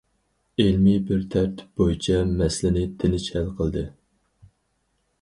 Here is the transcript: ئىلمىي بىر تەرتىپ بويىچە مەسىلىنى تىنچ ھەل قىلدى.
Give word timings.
ئىلمىي 0.63 0.97
بىر 1.09 1.21
تەرتىپ 1.35 1.83
بويىچە 1.83 2.19
مەسىلىنى 2.41 2.89
تىنچ 3.05 3.31
ھەل 3.39 3.49
قىلدى. 3.63 3.89